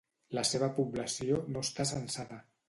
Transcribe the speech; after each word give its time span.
La 0.37 0.43
seva 0.51 0.69
població 0.77 1.39
no 1.57 1.63
està 1.67 1.87
censada. 1.93 2.43